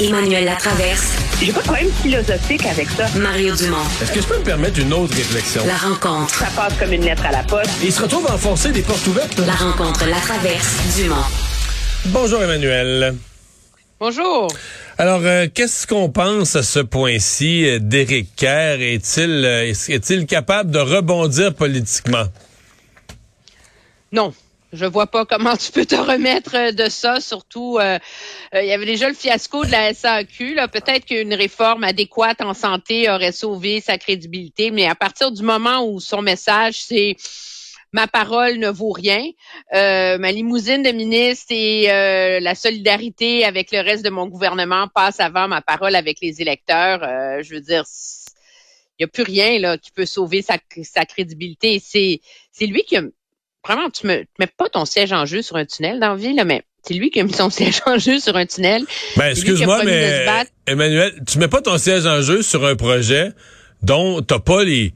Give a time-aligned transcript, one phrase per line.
[0.00, 1.12] Emmanuel Latraverse.
[1.42, 3.06] J'ai pas de problème philosophique avec ça.
[3.18, 3.76] Mario Dumont.
[4.00, 5.62] Est-ce que je peux me permettre une autre réflexion?
[5.66, 6.34] La rencontre.
[6.34, 7.70] Ça passe comme une lettre à la poste.
[7.84, 9.38] il se retrouve à enfoncer des portes ouvertes.
[9.40, 11.16] La rencontre, la traverse, Dumont.
[12.06, 13.14] Bonjour Emmanuel.
[13.98, 14.48] Bonjour.
[14.96, 18.80] Alors, euh, qu'est-ce qu'on pense à ce point-ci euh, d'Éric Kerr?
[18.80, 22.24] Est-il euh, est-il capable de rebondir politiquement?
[24.12, 24.32] Non.
[24.72, 27.20] Je vois pas comment tu peux te remettre de ça.
[27.20, 27.98] Surtout, euh,
[28.54, 30.54] il y avait déjà le fiasco de la SAQ.
[30.54, 35.42] Là, peut-être qu'une réforme adéquate en santé aurait sauvé sa crédibilité, mais à partir du
[35.42, 37.16] moment où son message c'est
[37.92, 39.30] ma parole ne vaut rien,
[39.74, 44.86] euh, ma limousine de ministre et euh, la solidarité avec le reste de mon gouvernement
[44.88, 47.02] passe avant ma parole avec les électeurs.
[47.02, 47.84] Euh, je veux dire,
[48.98, 51.80] il n'y a plus rien là qui peut sauver sa, sa crédibilité.
[51.84, 52.20] C'est
[52.52, 53.02] c'est lui qui a
[53.64, 56.34] vraiment, tu me mets pas ton siège en jeu sur un tunnel dans la vie,
[56.34, 58.84] là, mais c'est lui qui a mis son siège en jeu sur un tunnel.
[59.16, 60.26] Ben, excuse-moi, mais
[60.66, 63.32] Emmanuel, tu mets pas ton siège en jeu sur un projet
[63.82, 64.92] dont t'as pas les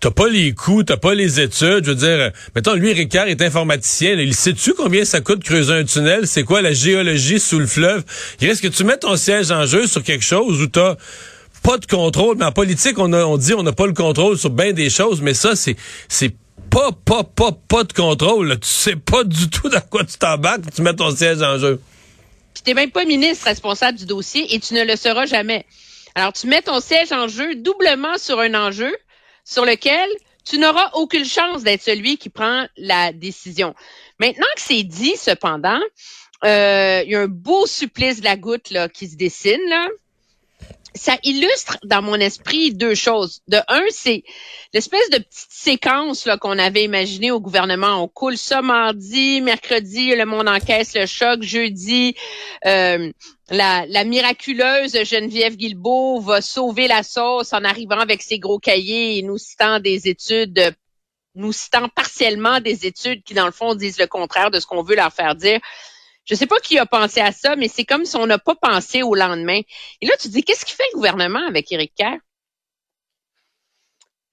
[0.00, 1.84] t'as pas les coûts, t'as pas les études.
[1.84, 4.12] Je veux dire, mettons, lui, Ricard est informaticien.
[4.14, 6.26] il sait-tu combien ça coûte creuser un tunnel?
[6.26, 8.04] C'est quoi la géologie sous le fleuve?
[8.40, 10.96] Il reste que tu mets ton siège en jeu sur quelque chose où t'as
[11.62, 12.36] pas de contrôle?
[12.36, 14.90] Mais en politique, on, a, on dit on n'a pas le contrôle sur bien des
[14.90, 15.76] choses, mais ça, c'est
[16.08, 16.34] c'est
[16.70, 18.58] pas, pas, pas, pas de contrôle.
[18.60, 21.80] Tu sais pas du tout dans quoi tu t'embarques, tu mets ton siège en jeu.
[22.52, 25.66] Puis t'es même pas ministre responsable du dossier et tu ne le seras jamais.
[26.14, 28.94] Alors, tu mets ton siège en jeu doublement sur un enjeu
[29.44, 30.08] sur lequel
[30.44, 33.74] tu n'auras aucune chance d'être celui qui prend la décision.
[34.20, 35.80] Maintenant que c'est dit, cependant,
[36.44, 39.60] euh, il y a un beau supplice de la goutte là, qui se dessine.
[39.68, 39.88] Là
[40.94, 43.40] ça illustre dans mon esprit deux choses.
[43.48, 44.22] De un, c'est
[44.72, 48.02] l'espèce de petite séquence qu'on avait imaginée au gouvernement.
[48.02, 52.14] On coule ça mardi, mercredi, le monde encaisse le choc, jeudi,
[52.64, 53.10] euh,
[53.50, 59.18] la, la, miraculeuse Geneviève Guilbeault va sauver la sauce en arrivant avec ses gros cahiers
[59.18, 60.74] et nous citant des études
[61.34, 64.82] nous citant partiellement des études qui, dans le fond, disent le contraire de ce qu'on
[64.82, 65.60] veut leur faire dire.
[66.24, 68.54] Je sais pas qui a pensé à ça, mais c'est comme si on n'a pas
[68.54, 69.60] pensé au lendemain.
[70.00, 72.16] Et là, tu dis, qu'est-ce qu'il fait le gouvernement avec Éric Kerr?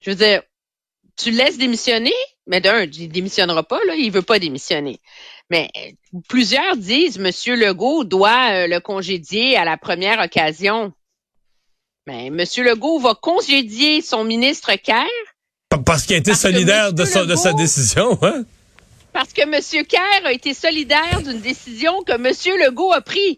[0.00, 0.42] Je veux dire,
[1.16, 2.14] tu le laisses démissionner,
[2.46, 5.00] mais d'un, il démissionnera pas, là, il veut pas démissionner.
[5.50, 5.70] Mais
[6.28, 10.92] plusieurs disent, Monsieur Legault doit euh, le congédier à la première occasion.
[12.06, 15.04] Mais Monsieur Legault va congédier son ministre Kerr.
[15.84, 18.44] Parce qu'il a été solidaire de, de sa décision, hein?
[19.12, 19.86] Parce que M.
[19.86, 22.58] Kerr a été solidaire d'une décision que M.
[22.64, 23.36] Legault a prise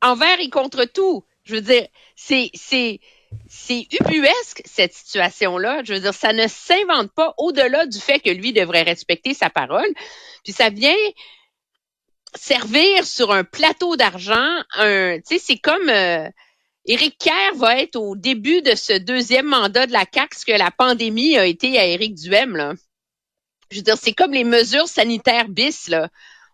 [0.00, 1.24] envers et contre tout.
[1.44, 1.86] Je veux dire,
[2.16, 3.00] c'est, c'est,
[3.48, 5.82] c'est ubuesque, cette situation-là.
[5.84, 9.50] Je veux dire, ça ne s'invente pas au-delà du fait que lui devrait respecter sa
[9.50, 9.88] parole.
[10.44, 10.96] Puis ça vient
[12.34, 14.62] servir sur un plateau d'argent.
[14.74, 16.28] Un, tu sais, c'est comme euh,
[16.86, 20.70] Éric Kerr va être au début de ce deuxième mandat de la CAQ, que la
[20.70, 22.72] pandémie a été à Éric Duhem, là.
[23.72, 26.08] Je veux dire, c'est comme les mesures sanitaires bis, là.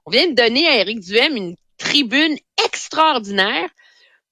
[0.07, 3.69] On vient de donner à Éric Duhem une tribune extraordinaire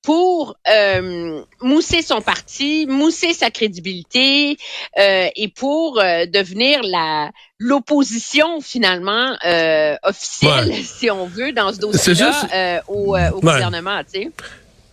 [0.03, 4.57] pour euh, mousser son parti, mousser sa crédibilité
[4.99, 11.79] euh, et pour euh, devenir la l'opposition finalement euh, officielle, si on veut, dans ce
[11.79, 14.01] dossier-là au, au gouvernement.
[14.05, 14.31] Tu sais.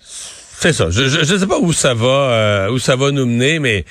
[0.01, 0.89] C'est ça.
[0.89, 3.85] Je ne sais pas où ça va, où ça va nous mener, mais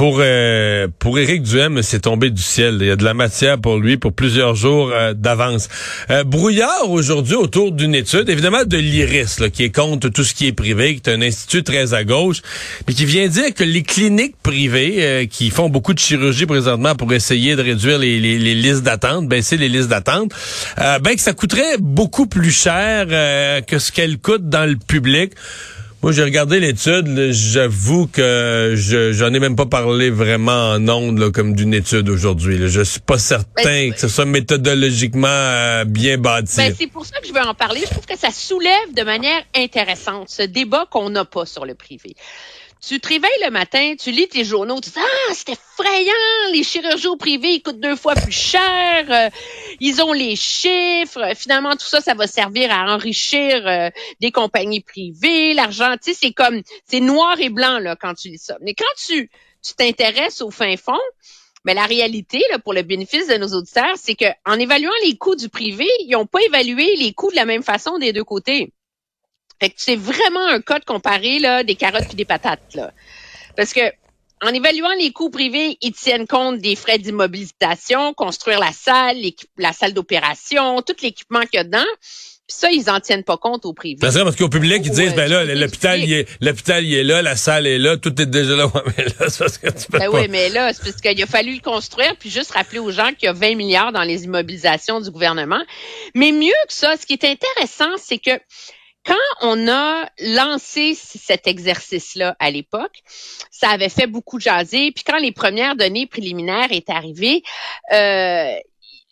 [0.00, 2.78] pour euh, pour Éric Duhem, c'est tombé du ciel.
[2.80, 5.68] Il y a de la matière pour lui pour plusieurs jours euh, d'avance.
[6.08, 10.46] Euh, brouillard aujourd'hui autour d'une étude, évidemment de l'IRIS, qui est contre tout ce qui
[10.46, 12.40] est privé, qui est un institut très à gauche,
[12.88, 17.12] mais qui vient dire que les cliniques privées qui font beaucoup de chirurgie présentement pour
[17.12, 20.32] essayer de réduire les, les, les listes d'attente, baisser les listes d'attente,
[20.78, 23.06] ben que ça coûterait beaucoup plus cher
[23.66, 25.34] que ce qu'elles coûtent dans le public.
[26.02, 27.30] Moi, j'ai regardé l'étude.
[27.30, 32.68] J'avoue que je j'en ai même pas parlé vraiment en ondes comme d'une étude aujourd'hui.
[32.68, 36.56] Je suis pas certain ben, que ce soit méthodologiquement euh, bien bâti.
[36.56, 37.80] Ben, c'est pour ça que je veux en parler.
[37.84, 41.74] Je trouve que ça soulève de manière intéressante ce débat qu'on n'a pas sur le
[41.74, 42.14] privé
[42.80, 46.62] tu te réveilles le matin, tu lis tes journaux, tu dis ah c'est effrayant, les
[46.62, 49.28] chirurgiens privés ils coûtent deux fois plus cher, euh,
[49.80, 53.90] ils ont les chiffres, finalement tout ça ça va servir à enrichir euh,
[54.20, 58.28] des compagnies privées, l'argent, tu sais c'est comme c'est noir et blanc là quand tu
[58.28, 58.56] lis ça.
[58.62, 59.30] Mais quand tu
[59.62, 60.98] tu t'intéresses au fin fond,
[61.64, 65.16] mais la réalité, là, pour le bénéfice de nos auditeurs, c'est que en évaluant les
[65.16, 68.24] coûts du privé, ils n'ont pas évalué les coûts de la même façon des deux
[68.24, 68.72] côtés.
[69.60, 72.74] Fait que c'est vraiment un cas de comparer là, des carottes puis des patates.
[72.74, 72.92] Là.
[73.56, 73.80] Parce que
[74.42, 79.18] en évaluant les coûts privés, ils tiennent compte des frais d'immobilisation, construire la salle,
[79.58, 81.84] la salle d'opération, tout l'équipement qu'il y a dedans.
[82.48, 83.98] Puis ça, ils en tiennent pas compte au privé.
[84.10, 87.22] C'est parce qu'au public, ils disent, ben là, l'hôpital, il est, l'hôpital, il est là,
[87.22, 88.66] la salle est là, tout est déjà là.
[88.74, 90.20] Ouais, mais là, c'est parce que tu peux Ben pas.
[90.20, 93.10] oui, mais là, c'est parce qu'il a fallu le construire, puis juste rappeler aux gens
[93.12, 95.60] qu'il y a 20 milliards dans les immobilisations du gouvernement.
[96.14, 98.32] Mais mieux que ça, ce qui est intéressant, c'est que
[99.04, 103.02] quand on a lancé cet exercice-là à l'époque,
[103.50, 104.92] ça avait fait beaucoup jaser.
[104.92, 107.42] Puis quand les premières données préliminaires étaient arrivées,
[107.92, 108.54] euh,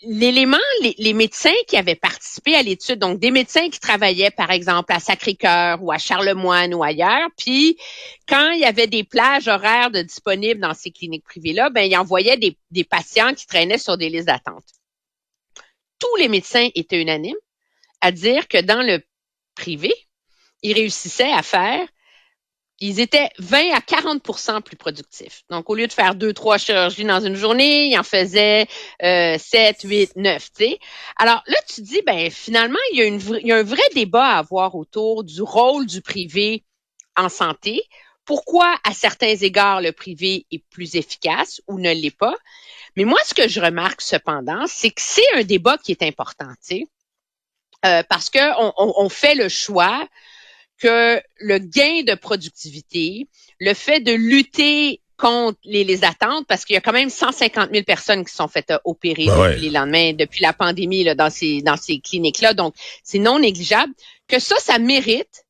[0.03, 0.59] l'élément,
[0.99, 5.01] les, médecins qui avaient participé à l'étude, donc des médecins qui travaillaient, par exemple, à
[5.01, 7.77] Sacré-Cœur ou à Charlemagne ou ailleurs, puis
[8.29, 11.97] quand il y avait des plages horaires de disponibles dans ces cliniques privées-là, ben ils
[11.97, 14.65] envoyaient des patients qui traînaient sur des listes d'attente.
[15.99, 17.35] Tous les médecins étaient unanimes
[18.01, 19.03] à dire que dans le
[19.59, 19.93] privé,
[20.63, 21.87] ils réussissaient à faire
[22.81, 25.43] ils étaient 20 à 40% plus productifs.
[25.51, 28.67] Donc, au lieu de faire deux, trois chirurgies dans une journée, ils en faisaient
[29.03, 30.79] euh, 7, 8, 9, tu sais.
[31.17, 33.83] Alors là, tu dis, ben finalement, il y, a une, il y a un vrai
[33.95, 36.65] débat à avoir autour du rôle du privé
[37.17, 37.83] en santé.
[38.25, 42.37] Pourquoi, à certains égards, le privé est plus efficace ou ne l'est pas?
[42.97, 46.51] Mais moi, ce que je remarque cependant, c'est que c'est un débat qui est important,
[46.63, 46.87] tu sais.
[47.87, 50.09] Euh, parce qu'on on, on fait le choix
[50.79, 53.29] que le gain de productivité,
[53.61, 57.71] le fait de lutter contre les, les attentes, parce qu'il y a quand même 150
[57.73, 59.57] 000 personnes qui sont faites opérer Ben depuis ouais.
[59.59, 62.55] les lendemains, depuis la pandémie là, dans ces, dans ces cliniques-là.
[62.55, 63.93] Donc, c'est non négligeable.
[64.29, 65.45] Que ça, ça mérite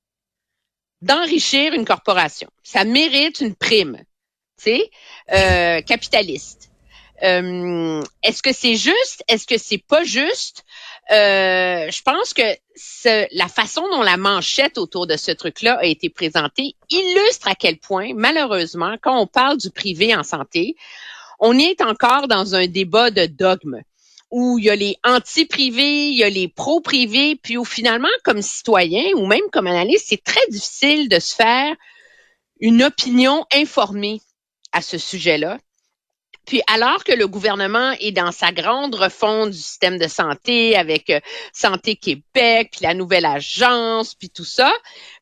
[1.02, 2.48] d'enrichir une corporation.
[2.62, 3.98] Ça mérite une prime,
[4.62, 4.90] tu sais,
[5.32, 6.70] euh, capitaliste.
[7.22, 9.24] Euh, Est-ce que c'est juste?
[9.28, 10.64] Est-ce que c'est pas juste?
[11.10, 12.42] Euh, je pense que
[12.76, 17.54] ce, la façon dont la manchette autour de ce truc-là a été présentée illustre à
[17.54, 20.76] quel point, malheureusement, quand on parle du privé en santé,
[21.40, 23.80] on est encore dans un débat de dogme
[24.30, 28.42] où il y a les anti-privés, il y a les pro-privés, puis où finalement, comme
[28.42, 31.74] citoyen ou même comme analyste, c'est très difficile de se faire
[32.60, 34.20] une opinion informée
[34.72, 35.58] à ce sujet-là.
[36.48, 41.10] Puis alors que le gouvernement est dans sa grande refonte du système de santé avec
[41.10, 41.20] euh,
[41.52, 44.72] Santé Québec, puis la nouvelle agence, puis tout ça,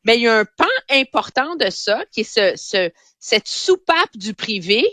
[0.05, 2.89] ben il y a un pan important de ça qui est ce, ce
[3.19, 4.87] cette soupape du privé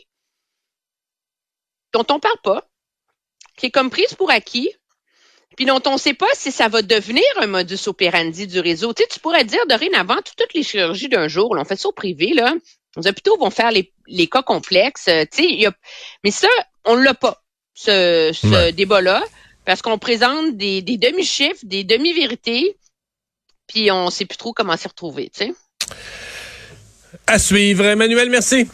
[1.93, 2.69] dont on parle pas,
[3.57, 4.73] qui est comme prise pour acquis,
[5.57, 8.93] puis dont on ne sait pas si ça va devenir un modus operandi du réseau.
[8.93, 11.89] Tu sais, tu pourrais dire dorénavant tout- toutes les chirurgies d'un jour, on fait ça
[11.89, 12.55] au privé, là.
[12.97, 15.09] Les hôpitaux vont faire les, les cas complexes.
[15.09, 15.75] euh, tu sais, il y a-
[16.23, 16.49] mais ça,
[16.85, 17.43] on l'a pas,
[17.75, 18.73] ce, ce Ouais.
[18.73, 19.23] débat-là,
[19.65, 22.77] parce qu'on présente des, des demi-chiffres, des demi-vérités,
[23.67, 25.55] puis on sait plus trop comment s'y retrouver, tu sais.
[27.27, 27.85] À suivre.
[27.87, 28.69] Emmanuel, merci.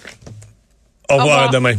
[1.08, 1.42] Au revoir, revoir.
[1.44, 1.76] à demain.